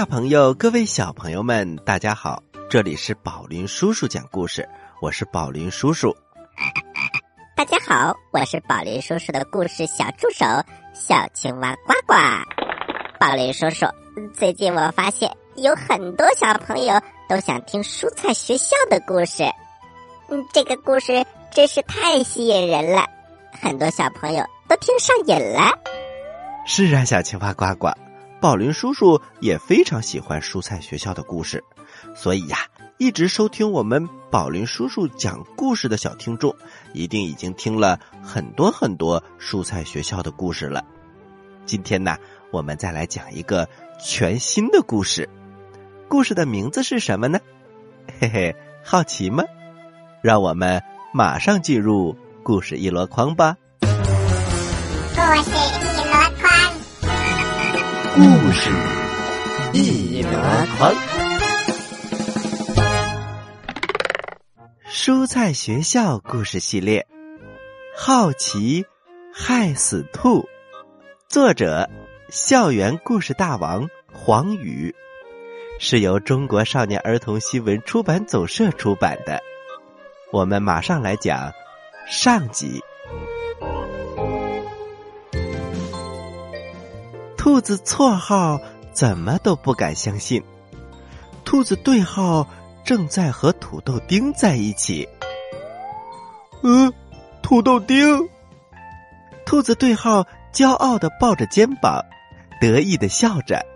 [0.00, 2.42] 大朋友，各位小朋友们，大家好！
[2.70, 4.66] 这里是宝林叔叔讲故事，
[5.02, 6.16] 我是宝林叔叔。
[7.54, 10.46] 大家好，我是宝林叔叔的故事小助手
[10.94, 12.14] 小青蛙呱呱。
[13.18, 13.84] 宝林叔叔，
[14.32, 19.44] 最近我发现有很多小朋友都想听蔬菜学校的故事，
[20.30, 23.04] 嗯，这个故事真是太吸引人了，
[23.52, 25.78] 很多小朋友都听上瘾了。
[26.64, 27.90] 是啊，小青蛙呱呱。
[28.40, 31.62] 宝林叔叔也非常喜欢蔬菜学校的故事，
[32.16, 32.56] 所以呀，
[32.96, 36.56] 一直收听我们宝林叔叔讲故事的小听众，
[36.94, 40.82] 一定已经听了很多很多蔬菜学校的故事了。
[41.66, 42.16] 今天呢，
[42.50, 43.68] 我们再来讲一个
[44.02, 45.28] 全新的故事，
[46.08, 47.38] 故事的名字是什么呢？
[48.18, 49.44] 嘿嘿，好奇吗？
[50.22, 53.56] 让我们马上进入故事一箩筐吧。
[53.80, 55.79] 故事。
[58.50, 58.68] 故事
[59.72, 60.28] 一箩
[60.76, 60.92] 筐，
[64.90, 67.06] 蔬菜学校故事系列，
[67.96, 68.84] 好奇
[69.32, 70.48] 害死兔，
[71.28, 71.88] 作者
[72.28, 74.92] 校园故事大王黄宇，
[75.78, 79.40] 是由中国少年儿童新闻出版总社出版的。
[80.32, 81.52] 我们马上来讲
[82.08, 82.82] 上集。
[87.50, 88.60] 兔子错号
[88.92, 90.40] 怎么都不敢相信，
[91.44, 92.46] 兔子对号
[92.84, 95.08] 正在和土豆丁在一起。
[96.62, 96.92] 嗯，
[97.42, 98.28] 土豆丁。
[99.44, 102.04] 兔子对号骄傲的抱着肩膀，
[102.60, 103.66] 得意的笑着。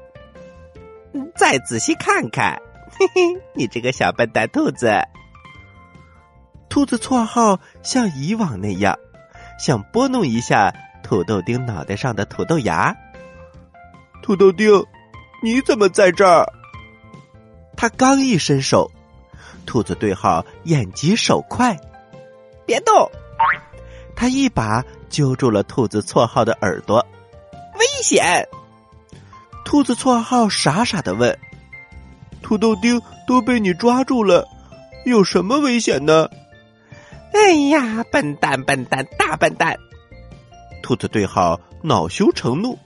[1.35, 5.03] 再仔细看看，嘿嘿，你这个小笨蛋兔子。
[6.69, 8.97] 兔子绰号像以往那样，
[9.59, 12.97] 想拨弄一下土豆丁脑袋上的土豆芽。
[14.25, 14.83] 土豆丁，
[15.43, 16.51] 你怎么在这儿？
[17.77, 18.91] 他刚一伸手，
[19.67, 21.79] 兔子对号眼疾手快，
[22.65, 23.11] 别动！
[24.17, 27.07] 他一把揪住了兔子绰号的耳朵，
[27.75, 28.49] 危险！
[29.63, 31.39] 兔子绰号傻傻的问
[32.41, 34.49] ：“土豆丁都被你抓住了，
[35.05, 36.31] 有什么危险呢？”
[37.35, 39.77] 哎呀，笨蛋，笨蛋，大笨蛋！
[40.83, 42.79] 兔子对号恼羞成怒。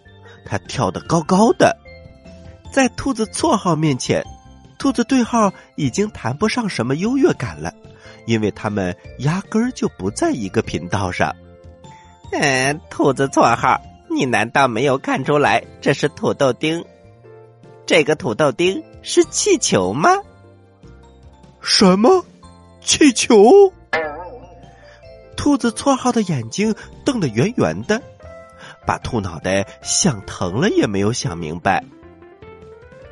[0.48, 1.76] 他跳得高高的，
[2.72, 4.24] 在兔子绰号面前，
[4.78, 7.72] 兔子对号已经谈不上什么优越感了，
[8.26, 11.36] 因为他们压根儿就不在一个频道上。
[12.32, 16.84] 嗯，兔子绰号，你难道没有看出来这是土豆丁？
[17.86, 20.10] 这个土豆丁是气球吗？
[21.60, 22.24] 什么？
[22.80, 23.72] 气球？
[25.36, 28.02] 兔子绰号的眼睛瞪得圆圆的。
[28.88, 31.84] 把兔脑袋想疼了，也没有想明白。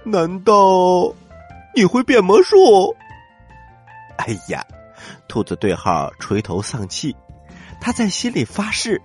[0.04, 1.12] 难道
[1.75, 2.97] 你会变魔术？
[4.16, 4.65] 哎呀，
[5.28, 7.15] 兔子对号垂头丧气，
[7.78, 9.03] 他在心里发誓，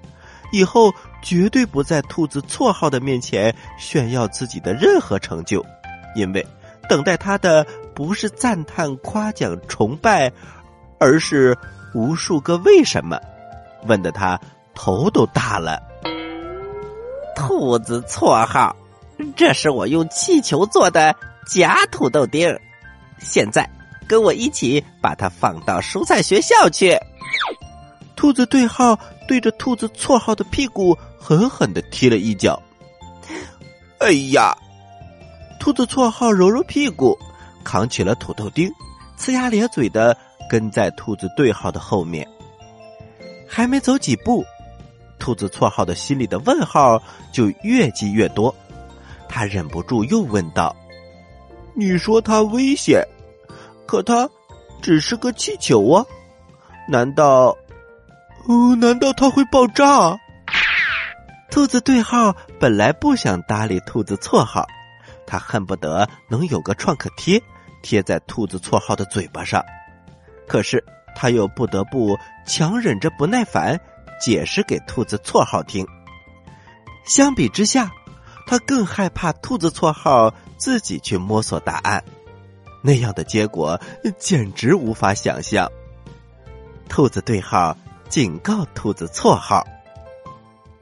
[0.53, 5.65] 以后绝对不在兔子绰号的面前炫耀自己的任何成就，
[6.15, 6.47] 因为
[6.87, 10.31] 等待他的不是赞叹、夸奖、崇拜，
[11.01, 11.57] 而是
[11.93, 13.19] 无数个为什么，
[13.87, 14.39] 问的他
[14.73, 15.90] 头都大了。
[17.35, 18.75] 兔子绰号，
[19.35, 21.15] 这是我用气球做的
[21.47, 22.59] 假土豆丁。
[23.19, 23.69] 现在
[24.07, 26.97] 跟我一起把它放到蔬菜学校去。
[28.15, 28.97] 兔子对号
[29.27, 32.61] 对着兔子绰号的屁股狠狠的踢了一脚。
[33.99, 34.55] 哎呀！
[35.59, 37.17] 兔子绰号揉揉屁股，
[37.63, 38.67] 扛起了土豆丁，
[39.17, 40.17] 呲牙咧嘴的
[40.49, 42.27] 跟在兔子对号的后面。
[43.47, 44.43] 还没走几步。
[45.21, 46.99] 兔子绰号的心里的问号
[47.31, 48.53] 就越积越多，
[49.29, 50.75] 他忍不住又问道
[51.75, 53.05] ：“你说它危险，
[53.85, 54.27] 可它
[54.81, 56.03] 只是个气球啊？
[56.87, 57.55] 难道……
[58.47, 60.19] 哦，难道它会爆炸？”
[61.51, 64.65] 兔子对号本来不想搭理兔子绰号，
[65.27, 67.39] 他恨不得能有个创可贴
[67.83, 69.63] 贴在兔子绰号的嘴巴上，
[70.47, 70.83] 可是
[71.13, 73.79] 他又不得不强忍着不耐烦。
[74.21, 75.85] 解释给兔子绰号听。
[77.03, 77.91] 相比之下，
[78.45, 82.03] 他更害怕兔子绰号自己去摸索答案，
[82.83, 83.81] 那样的结果
[84.19, 85.69] 简直无法想象。
[86.87, 87.75] 兔子对号
[88.07, 89.65] 警告兔子绰号：“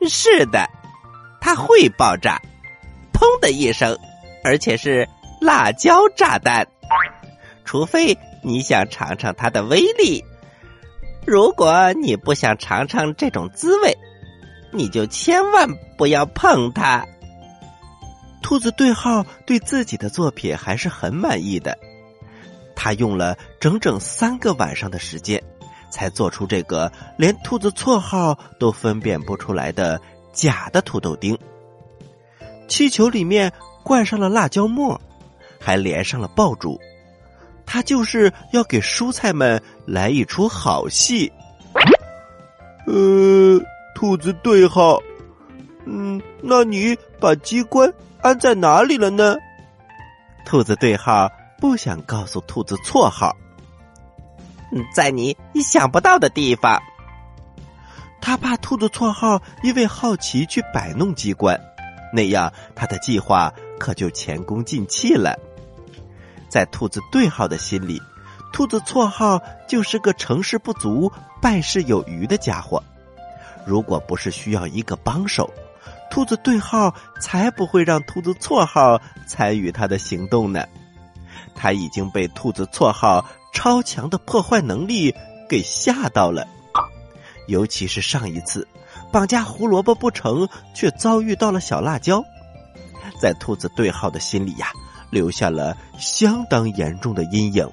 [0.10, 0.70] 是的，
[1.40, 2.42] 它会爆炸，
[3.14, 3.98] 砰的一声，
[4.44, 5.08] 而且是
[5.40, 6.68] 辣椒炸弹。
[7.64, 10.24] 除非你想尝尝它的威力。”
[11.25, 13.98] 如果你不想尝尝这种滋味，
[14.71, 15.68] 你就千万
[15.98, 17.06] 不要碰它。
[18.42, 21.77] 兔子对号对自己的作品还是很满意的，
[22.75, 25.44] 他用了整整三个晚上的时间，
[25.92, 30.01] 才做出这个连兔子绰号都分辨不出来的
[30.31, 31.38] 假的土豆丁。
[32.68, 33.51] 气球里面
[33.83, 35.00] 灌上了辣椒末，
[35.60, 36.80] 还连上了爆竹，
[37.71, 41.31] 他就是要给蔬菜们来一出好戏。
[42.88, 43.62] 呃，
[43.94, 45.00] 兔子对号，
[45.86, 47.94] 嗯，那你把机关？
[48.21, 49.38] 安在哪里了呢？
[50.45, 53.38] 兔子对号不想告诉兔子错号，
[54.92, 56.81] 在你意想不到的地方。
[58.19, 61.57] 他怕兔子错号因为好奇去摆弄机关，
[62.12, 65.38] 那样他的计划可就前功尽弃了。
[66.50, 68.01] 在兔子对号的心里，
[68.51, 71.12] 兔子绰号就是个成事不足
[71.42, 72.84] 败事有余的家伙。
[73.66, 75.50] 如果不是需要一个帮手。
[76.12, 80.66] 兔子对号才不会让兔子绰号参与他的行动呢。
[81.54, 83.24] 他已经被兔子绰号
[83.54, 85.13] 超强的破坏能力
[85.48, 86.48] 给吓到了，
[87.48, 88.68] 尤其是上一次
[89.12, 92.24] 绑架胡萝卜不成，却遭遇到了小辣椒，
[93.22, 94.72] 在兔子对号的心里呀，
[95.10, 97.70] 留下了相当严重的阴影。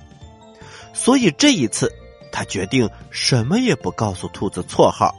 [0.93, 1.93] 所以这一次，
[2.33, 5.15] 他决定什么也不告诉兔子绰号，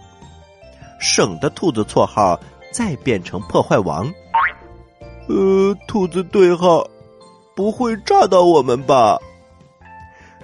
[1.00, 2.40] 省得兔子绰号。
[2.70, 4.06] 再变成破坏王，
[5.30, 6.86] 呃，兔子对号
[7.56, 9.18] 不会炸到我们吧？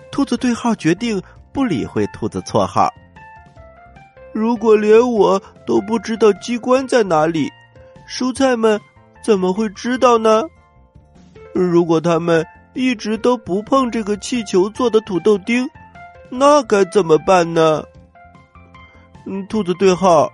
[0.10, 1.22] 兔子对号决定
[1.52, 2.92] 不理会兔子绰号。
[4.34, 7.52] 如果连我都不知道机关在哪里，
[8.10, 8.80] 蔬菜们
[9.24, 10.44] 怎么会知道呢？
[11.54, 15.70] 如果他们一直都不碰这个气球做的土豆丁，
[16.30, 17.84] 那该怎么办呢？
[19.26, 20.32] 嗯，兔子对号。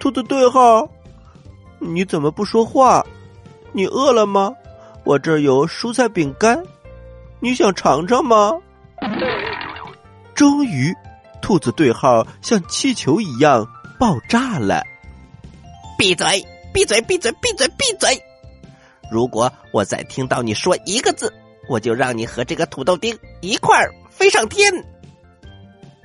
[0.00, 0.88] 兔子对号，
[1.78, 3.04] 你怎么不说话？
[3.72, 4.54] 你饿了吗？
[5.04, 6.62] 我这有蔬菜饼干，
[7.40, 8.52] 你想尝尝吗？
[10.34, 10.94] 终于，
[11.42, 13.66] 兔子对号像气球一样
[13.98, 14.82] 爆炸了！
[15.98, 16.44] 闭嘴！
[16.72, 17.00] 闭嘴！
[17.02, 17.30] 闭嘴！
[17.32, 17.68] 闭嘴！
[17.68, 18.18] 闭嘴！
[19.10, 21.32] 如果我再听到你说一个字，
[21.68, 24.72] 我就让你和这个土豆丁一块儿飞上天！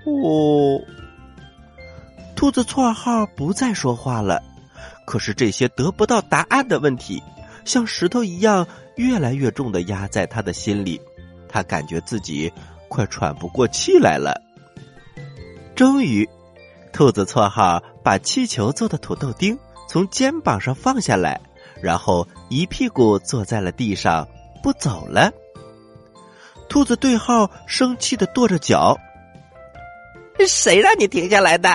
[0.05, 0.81] 哦。
[2.35, 4.41] 兔子绰号不再说话了，
[5.05, 7.21] 可是这些得不到答案的问题，
[7.65, 8.65] 像石头一样
[8.95, 11.01] 越来越重的压在他的心里，
[11.49, 12.49] 他感觉自己
[12.87, 14.41] 快喘不过气来了。
[15.75, 16.27] 终于，
[16.94, 21.41] 兔子绰号把气球做的土豆丁从肩膀上放下来，
[21.81, 24.28] 然后一屁股坐在了地上，
[24.62, 25.31] 不走了。
[26.68, 28.98] 兔子对号生气的跺着脚
[30.48, 31.69] ：“谁让你停下来的？”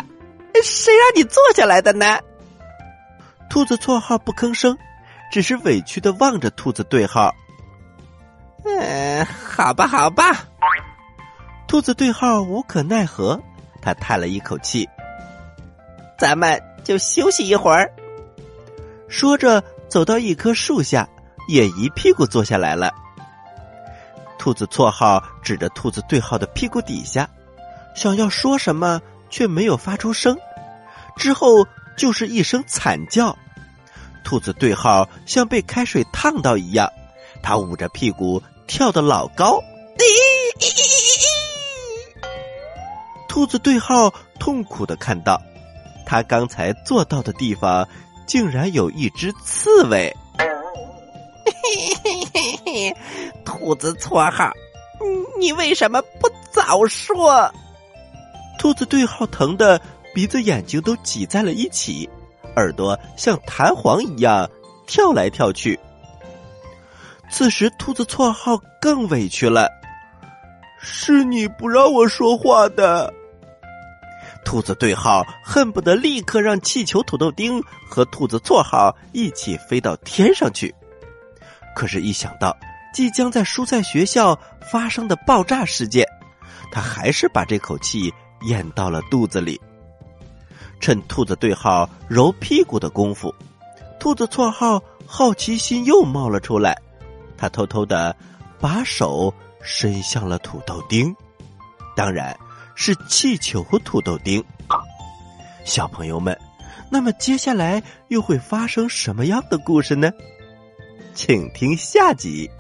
[0.63, 2.21] 谁让你坐下来的呢？
[3.51, 4.79] 兔子绰号不吭声，
[5.33, 7.35] 只是委屈的望着兔子对号。
[8.65, 10.47] 嗯，好吧，好吧。
[11.67, 13.41] 兔子对号无可奈何，
[13.83, 14.89] 他叹了一口气。
[16.17, 17.91] 咱们就休息一会儿。
[19.09, 19.63] 说着，
[19.95, 21.09] 走到一棵树下，
[21.47, 22.93] 也一屁股坐下来了。
[24.37, 27.31] 兔子绰号指着兔子对号的屁股底下，
[27.95, 29.01] 想要说什么。
[29.31, 30.37] 却没有发出声，
[31.17, 33.37] 之后就是一声惨叫。
[34.25, 36.91] 兔子对号像被开水烫到一样，
[37.41, 39.61] 他捂着屁股跳得老高。
[43.29, 45.41] 兔子对号痛苦的看到，
[46.05, 47.89] 他刚才坐到的地方
[48.27, 50.15] 竟然有一只刺猬。
[53.45, 54.51] 兔子绰号，
[55.39, 57.51] 你为什么不早说？
[58.59, 59.81] 兔子对号疼的
[60.15, 62.09] 鼻子眼睛都挤在了一起，
[62.57, 64.49] 耳朵像弹簧一样
[64.87, 65.79] 跳来跳去。
[67.31, 69.69] 此时，兔子绰号更委屈了
[70.81, 73.13] ：“是你不让我说话的。”
[74.45, 80.75] 兔子对号恨不得立刻让气球土豆丁和兔子绰号一起飞到天上去，
[81.75, 82.57] 可是，一想到
[82.93, 84.39] 即将在蔬菜学校
[84.71, 86.07] 发生的爆炸事件，
[86.71, 88.13] 他还是把这口气。
[88.47, 89.59] 咽到了肚子里。
[90.79, 93.35] 趁兔子对号揉屁股的功夫，
[93.99, 96.79] 兔子绰号好奇心又冒了出来。
[97.39, 98.15] 他偷偷的
[98.61, 99.33] 把手
[99.63, 101.17] 伸向了土豆丁，
[101.97, 102.39] 当然
[102.75, 104.43] 是气球和土豆丁。
[105.65, 106.39] 小朋友们，
[106.91, 110.11] 那么接下来又会发生什么样的故事呢？
[111.15, 112.51] 请听下集。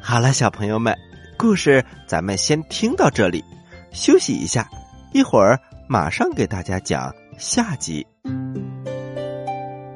[0.00, 0.96] 好了，小朋友们，
[1.36, 3.44] 故事咱们先听到这里。
[3.92, 4.68] 休息一下，
[5.12, 8.06] 一会儿马上给大家讲下集。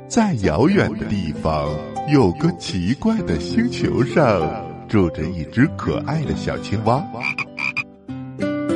[0.08, 1.74] 在遥远的地方，
[2.12, 4.40] 有个奇怪的星球上，
[4.88, 7.02] 住着一只可爱的小青蛙。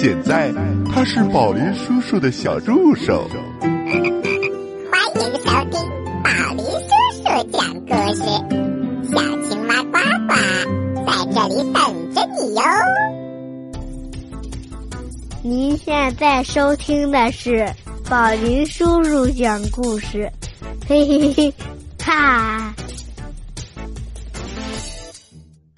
[0.00, 0.52] 现在
[0.94, 3.28] 他是宝林叔叔的小助手。
[3.60, 3.68] 欢
[5.16, 5.74] 迎收听
[6.22, 8.22] 宝林叔叔讲故事，
[9.10, 10.32] 小青蛙呱呱
[11.04, 11.82] 在这里等
[12.14, 12.62] 着你哟。
[15.42, 17.68] 您现在收听的是
[18.08, 20.30] 宝林叔叔讲故事，
[20.88, 21.52] 嘿嘿嘿，
[22.04, 22.72] 哈！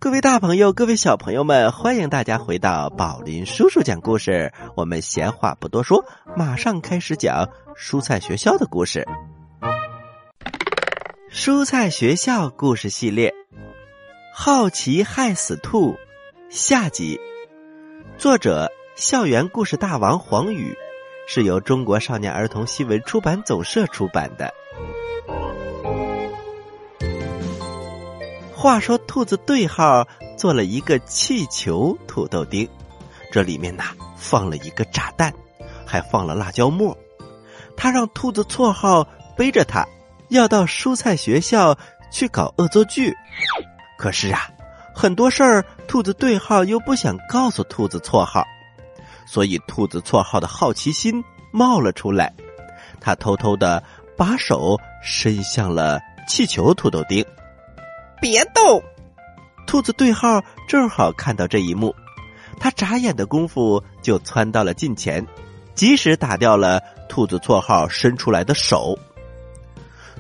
[0.03, 4.51] 各位大朋友，各位小朋友们，欢迎大家回到宝林叔叔讲故事。
[4.75, 6.03] 我们闲话不多说，
[6.35, 9.07] 马上开始讲蔬菜学校的故事。
[11.31, 13.29] 蔬菜学校故事系列，
[14.35, 15.93] 《好奇害死兔》
[16.49, 17.21] 下集，
[18.17, 20.75] 作者校园故事大王黄宇，
[21.29, 24.51] 是由中国少年儿童新闻出版总社出版的。
[28.61, 32.69] 话说，兔子对号做了一个气球土豆丁，
[33.33, 33.85] 这里面呐
[34.19, 35.33] 放了一个炸弹，
[35.87, 36.95] 还放了辣椒末。
[37.75, 39.89] 他让兔子绰号背着他，
[40.29, 41.75] 要到蔬菜学校
[42.13, 43.17] 去搞恶作剧。
[43.97, 44.51] 可是啊，
[44.95, 48.45] 很多事儿兔子对号又不想告诉兔子绰号，
[49.27, 52.31] 所以兔子绰号的好奇心冒了出来。
[53.01, 53.83] 他偷偷的
[54.19, 55.99] 把手伸向了
[56.29, 57.25] 气球土豆丁。
[58.21, 58.83] 别动！
[59.67, 61.95] 兔子对号正好看到这一幕，
[62.59, 65.27] 他眨眼的功夫就窜到了近前，
[65.75, 68.99] 及时打掉了兔子绰号伸出来的手。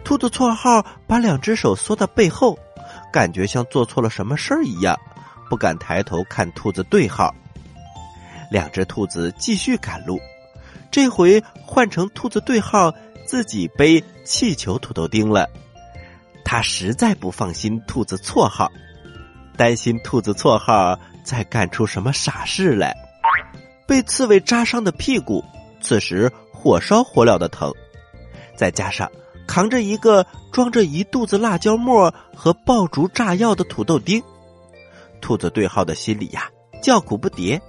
[0.02, 2.58] 兔子绰号把两只手缩到背后，
[3.12, 4.98] 感觉像做错了什么事儿一样，
[5.50, 7.34] 不敢抬头看兔子对号。
[8.50, 10.18] 两只兔子继续赶路，
[10.90, 12.92] 这回换成兔子对号
[13.26, 15.48] 自己背气球土豆丁了。
[16.50, 18.72] 他实在不放心兔子绰号，
[19.56, 22.92] 担心兔子绰号再干出什么傻事来。
[23.86, 25.44] 被刺猬扎伤的屁股，
[25.80, 27.72] 此时火烧火燎的疼，
[28.56, 29.08] 再加上
[29.46, 34.20] 扛着一个装着一肚子辣椒末和爆竹炸药的土豆丁，
[35.20, 36.50] 兔子对号的心里呀
[36.82, 37.60] 叫苦不迭。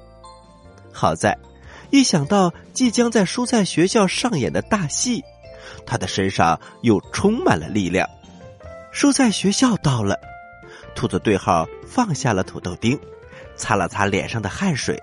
[0.91, 1.37] 好在，
[1.91, 5.23] 一想到即将在蔬菜学校上演的大戏，
[5.85, 8.09] 他的身上又充满了力量。
[8.93, 10.19] 蔬菜学校到了，
[10.93, 12.99] 兔子对号放下了土豆丁，
[13.55, 15.01] 擦了擦脸上的汗水。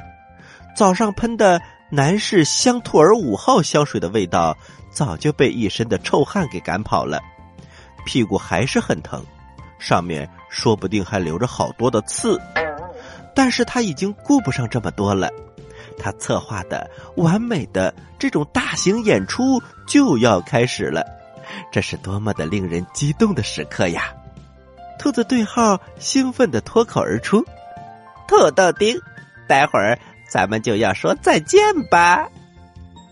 [0.77, 4.57] 早上喷的男士香兔儿五号香水的味道
[4.91, 7.19] 早就被一身的臭汗给赶跑了，
[8.05, 9.25] 屁股还是很疼，
[9.79, 12.39] 上面说不定还留着好多的刺。
[13.35, 15.31] 但是他已经顾不上这么多了，
[15.99, 21.03] 他策划的完美的这种大型演出就要开始了。
[21.71, 24.13] 这是多么的令人激动的时刻呀！
[24.99, 27.45] 兔子对号兴奋的脱口而出
[28.27, 28.99] ：“土豆丁，
[29.47, 32.29] 待会儿咱们就要说再见吧。”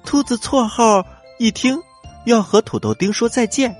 [0.04, 1.04] 兔子绰号
[1.38, 1.78] 一听
[2.24, 3.74] 要和土豆丁说再见，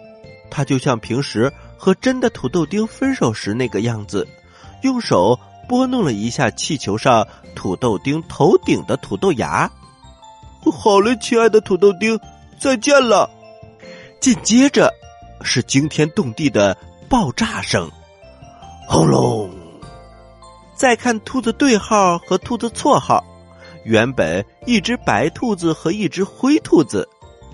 [0.50, 4.26] 他就像平时和真的土豆丁分手时那个样子，
[4.82, 9.70] 用手拨弄了一下气球上土豆丁头顶的土豆芽。
[10.72, 12.18] “好嘞，亲爱的土豆丁，
[12.60, 13.30] 再见了。”
[14.20, 14.92] 紧接着，
[15.42, 16.76] 是惊天动地的
[17.08, 17.90] 爆炸声，
[18.88, 19.50] 轰隆！
[20.74, 23.24] 再看兔子对号和兔子错号，
[23.84, 27.08] 原本一只白兔子和一只灰兔子，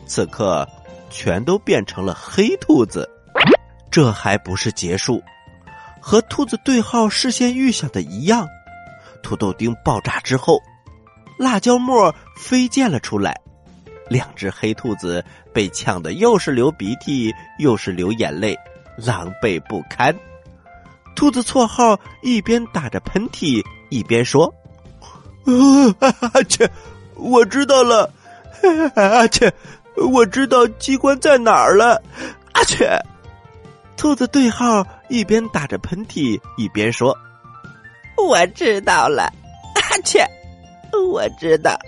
[0.07, 0.67] 此刻
[1.11, 3.09] 全都变成了黑兔子。
[3.91, 5.23] 这还不是结束，
[6.01, 8.49] 和兔子对号事先预想的一样，
[9.23, 10.59] 土豆丁爆炸之后，
[11.39, 13.39] 辣椒末飞溅了出来。
[14.09, 18.59] 两只黑兔子被呛得又是流鼻涕又是流眼泪，
[18.97, 20.15] 狼狈不堪。
[21.15, 24.53] 兔子绰号一边打着喷嚏一边说
[26.01, 26.71] ：“啊切，
[27.17, 28.11] 我知道了，
[28.95, 29.53] 啊切，
[29.97, 32.03] 我知道机关在哪儿了，
[32.53, 32.99] 啊切。”
[33.97, 37.17] 兔子对号一边打着喷嚏一边说
[38.17, 39.25] ：“我知道了，
[39.75, 40.27] 啊切，
[41.13, 41.79] 我知道。”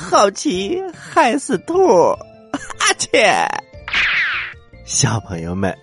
[0.00, 1.76] 好奇害死兔，
[2.98, 3.46] 切！
[4.84, 5.76] 小朋友们，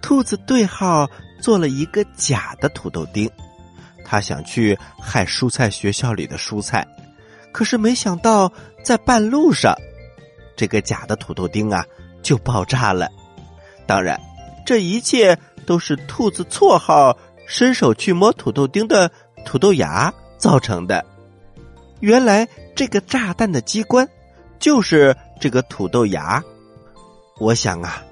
[0.00, 1.08] 兔子对号
[1.40, 3.30] 做了一个假的土豆丁，
[4.04, 6.86] 他想去害蔬菜学校里的蔬菜，
[7.52, 9.74] 可是没想到在半路上，
[10.56, 11.84] 这个假的土豆丁啊
[12.22, 13.08] 就爆炸了。
[13.86, 14.18] 当然，
[14.66, 19.10] 这一切都是兔子绰号伸手去摸土豆丁的
[19.44, 21.04] 土豆芽造成的。
[22.00, 24.08] 原来这个炸弹的机关
[24.58, 26.42] 就是这个土豆芽。
[27.38, 28.02] 我想啊，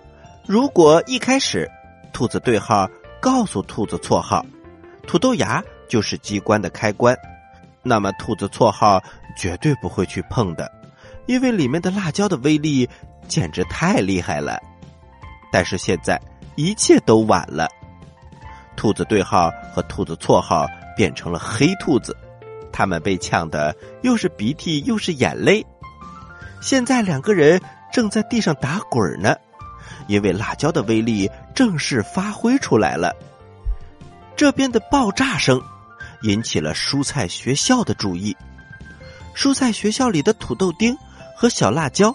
[0.46, 1.68] 如果一开始
[2.12, 2.88] 兔子对号
[3.20, 4.44] 告诉兔子错号，
[5.06, 7.16] 土豆芽就是机关的开关，
[7.82, 9.02] 那么兔子错号
[9.36, 10.70] 绝对不会去碰的，
[11.26, 12.88] 因为里面的辣椒的威力
[13.26, 14.60] 简直太厉害了。
[15.52, 16.20] 但是现在
[16.54, 17.68] 一切都晚了，
[18.76, 20.66] 兔子对号和兔子错号
[20.96, 22.16] 变成了黑兔子，
[22.72, 25.66] 他们被呛的又是鼻涕又是眼泪。
[26.60, 27.60] 现在两个人。
[27.92, 29.34] 正在地上打滚呢，
[30.06, 33.14] 因为辣椒的威力正式发挥出来了。
[34.36, 35.62] 这边的爆炸声
[36.22, 38.36] 引起了蔬菜学校的注意。
[39.34, 40.94] 蔬菜学校里的土豆丁
[41.34, 42.14] 和小辣椒，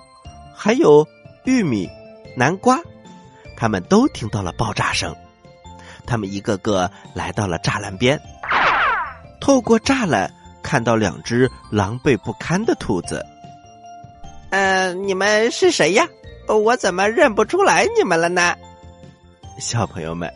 [0.53, 1.07] 还有
[1.45, 1.89] 玉米、
[2.37, 2.77] 南瓜，
[3.57, 5.15] 他们都听到了爆炸声。
[6.05, 8.21] 他们一个个来到了栅栏边，
[9.39, 13.25] 透过栅栏看到两只狼狈不堪的兔子。
[14.51, 16.07] 嗯，你们是谁呀？
[16.47, 18.53] 我怎么认不出来你们了呢？
[19.59, 20.29] 小朋友们，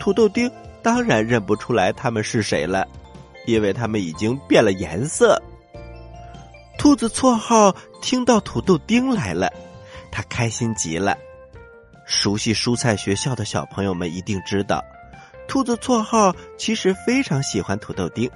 [0.00, 0.50] 土豆丁
[0.82, 2.86] 当然认不出来他们是谁了，
[3.44, 5.40] 因为他们已经变了颜色。
[6.78, 9.52] 兔子绰号听到土豆丁来了，
[10.12, 11.16] 他开心极了。
[12.04, 14.80] 熟悉蔬菜学校的小朋友们一定知道，
[15.48, 18.30] 兔子绰号其实非常喜欢土豆丁，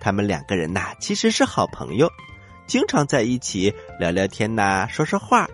[0.00, 2.10] 他们两个人呐其实是好朋友。
[2.66, 5.48] 经常在一起聊聊天呐，说说话。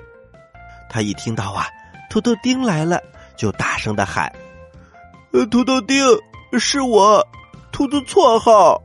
[0.88, 1.66] 他一听到啊，
[2.08, 3.02] 土豆丁来了，
[3.36, 4.32] 就大声的喊
[5.32, 6.04] ：“呃，土豆丁，
[6.58, 7.26] 是我，
[7.72, 8.82] 兔子绰号。”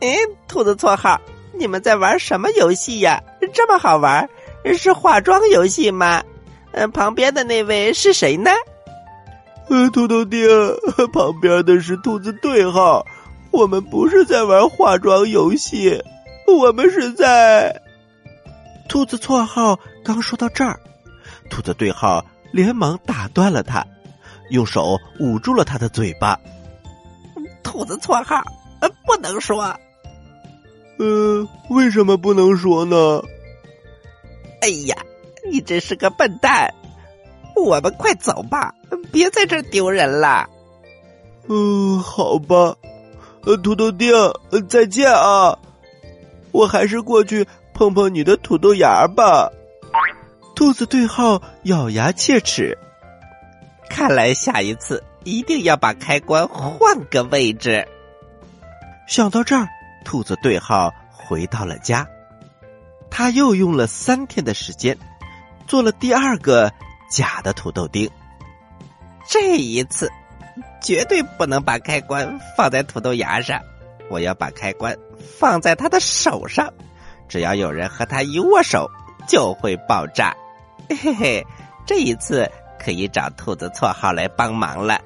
[0.00, 0.16] 哎，
[0.48, 1.20] 兔子绰号，
[1.52, 3.22] 你们在玩什么游戏呀？
[3.52, 4.28] 这么好玩？
[4.76, 6.22] 是化妆游戏吗？
[6.72, 8.50] 嗯，旁边的那位是谁呢？
[9.68, 10.40] 呃，土豆丁，
[11.12, 13.04] 旁边的是兔子对号。
[13.50, 16.00] 我们不是在玩化妆游戏。
[16.46, 17.80] 我们是在。
[18.88, 20.78] 兔子绰号刚说到这儿，
[21.48, 23.86] 兔子对号连忙打断了他，
[24.50, 26.38] 用手捂住了他的嘴巴。
[27.62, 28.42] 兔子绰号，
[28.80, 29.74] 呃，不能说。
[30.98, 33.22] 呃，为什么不能说呢？
[34.60, 34.96] 哎呀，
[35.50, 36.74] 你真是个笨蛋！
[37.56, 38.74] 我们快走吧，
[39.10, 40.46] 别在这儿丢人了。
[41.48, 42.76] 嗯，好吧。
[43.44, 44.12] 呃，土豆丁，
[44.68, 45.58] 再见啊。
[46.52, 49.50] 我还是过去碰碰你的土豆芽吧。
[50.54, 52.78] 兔子对号咬牙切齿，
[53.88, 57.88] 看来下一次一定要把开关换个位置。
[59.08, 59.66] 想到这儿，
[60.04, 62.06] 兔子对号回到了家。
[63.10, 64.96] 他又用了三天的时间，
[65.66, 66.72] 做了第二个
[67.10, 68.10] 假的土豆丁。
[69.28, 70.10] 这一次，
[70.82, 73.60] 绝对不能把开关放在土豆芽上。
[74.08, 76.72] 我要把开关放在他的手上，
[77.28, 78.90] 只要有人和他一握手，
[79.26, 80.36] 就会爆炸。
[80.88, 81.46] 嘿嘿，
[81.86, 85.00] 这一次可以找兔子绰号来帮忙了。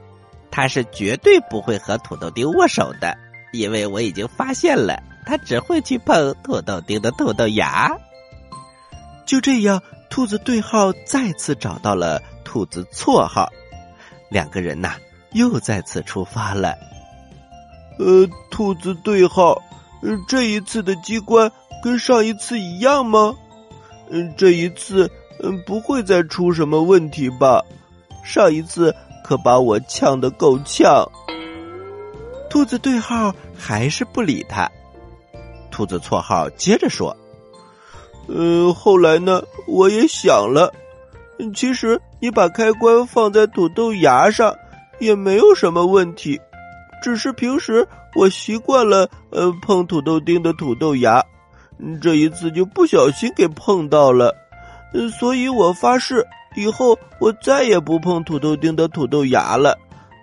[0.51, 3.17] 他是绝对不会和土豆丁握手的，
[3.53, 7.95] 因为我已经发现了，他只会去碰土豆丁的土豆芽。
[9.27, 13.51] 就这样，兔子对号再次找到了兔子绰号，
[14.31, 14.95] 两个人呐，
[15.33, 16.75] 又再次出发了。
[17.99, 19.61] 呃，兔子对号，
[20.29, 21.51] 这一次的机关
[21.83, 23.35] 跟上一次一样吗？
[24.11, 25.11] 嗯，这一次
[25.43, 27.63] 嗯不会再出什么问题吧？
[28.25, 31.05] 上一次可把我呛得够呛。
[32.49, 34.71] 兔子对号还是不理他。
[35.71, 37.15] 兔子错号接着说
[38.29, 40.73] ：“呃，后来呢，我也想了，
[41.55, 44.57] 其实你把开关放在土豆芽上
[45.01, 46.41] 也没有什么问题。”
[47.03, 51.25] 只是平时我习惯了呃碰土豆丁的土豆芽，
[52.01, 54.35] 这一次就不小心给碰到了，
[55.19, 59.79] 所以我发誓以后我再也不碰土豆丁的土豆芽了。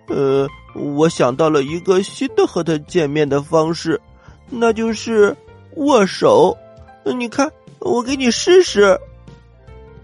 [0.08, 4.02] 呃，我想到了一个新的和他见面的方式，
[4.50, 5.36] 那就是
[5.76, 6.58] 握手。
[7.06, 9.00] 你看，我给你试试。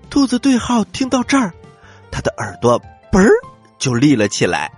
[0.09, 1.53] 兔子对号听到这儿，
[2.11, 2.79] 他的耳朵
[3.11, 3.29] 嘣儿
[3.77, 4.71] 就立了起来。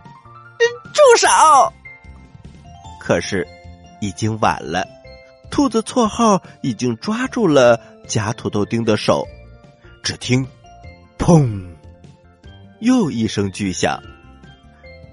[0.93, 1.27] 住手！
[3.03, 3.47] 可是，
[3.99, 4.87] 已经晚了。
[5.49, 9.27] 兔子绰号已经抓住了假土豆丁的手。
[10.03, 10.47] 只听
[11.17, 11.73] “砰”，
[12.79, 13.99] 又一声巨响，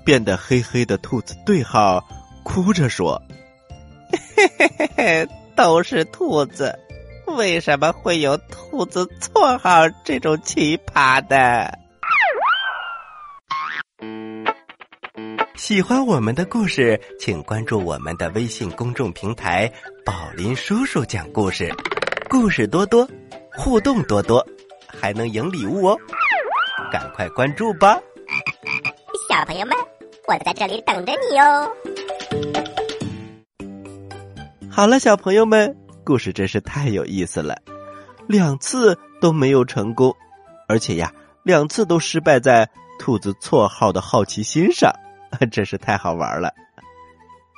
[0.05, 2.07] 变得黑黑的兔子对号
[2.43, 3.23] 哭着说
[4.37, 6.79] ：“嘿嘿嘿嘿，都是兔子，
[7.27, 11.79] 为什么会有兔子绰号这种奇葩的？”
[15.69, 19.71] 喜欢我们的故事，请关注我们的微信公众平台
[20.03, 21.71] “宝林叔叔讲故事”，
[22.27, 23.07] 故事多多，
[23.53, 24.43] 互动多多，
[24.87, 25.99] 还能赢礼物哦！
[26.91, 28.01] 赶快关注吧，
[29.29, 29.77] 小朋友们，
[30.27, 31.71] 我在这里等着你哟。
[34.71, 37.55] 好了，小朋友们，故事真是太有意思了，
[38.27, 40.17] 两次都没有成功，
[40.67, 42.67] 而且呀，两次都失败在
[42.99, 44.91] 兔子绰号的好奇心上。
[45.51, 46.53] 真是太好玩了！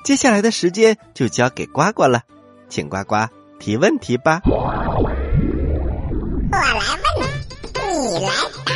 [0.05, 2.23] 接下来的时间就交给呱呱了，
[2.69, 3.17] 请呱呱
[3.59, 4.41] 提问题吧。
[4.45, 4.71] 我
[6.51, 7.29] 来问，
[7.75, 8.31] 你来
[8.65, 8.73] 答，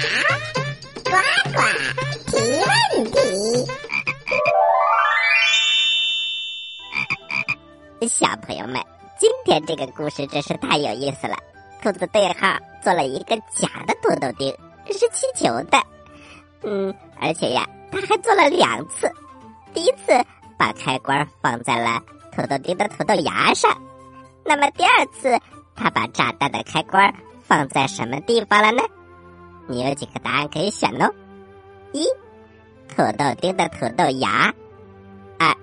[1.10, 1.12] 呱
[1.50, 1.58] 呱
[2.30, 2.68] 提问
[3.10, 3.16] 题。
[8.06, 8.82] 小朋友们，
[9.18, 11.36] 今天这个故事真是太有意思了。
[11.82, 14.54] 兔子对号做了一个假的土豆丁，
[14.88, 15.82] 是气球的。
[16.62, 17.66] 嗯，而且呀。
[17.94, 19.10] 他还做了两次，
[19.72, 20.24] 第一次
[20.58, 22.02] 把开关放在了
[22.34, 23.70] 土豆丁的土豆芽上，
[24.44, 25.38] 那么第二次
[25.74, 28.82] 他把炸弹的开关放在什么地方了呢？
[29.66, 31.10] 你有几个答案可以选哦：
[31.92, 32.04] 一、
[32.88, 34.52] 土豆丁的土豆芽；
[35.38, 35.54] 二、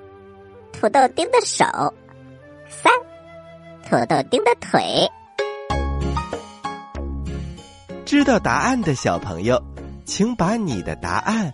[0.74, 1.66] 土豆丁的手；
[2.68, 2.92] 三、
[3.88, 5.10] 土豆丁的腿。
[8.06, 9.62] 知道答案的小朋友，
[10.06, 11.54] 请把你的答案。